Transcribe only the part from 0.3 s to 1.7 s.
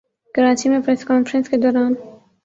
کراچی میں press conference کے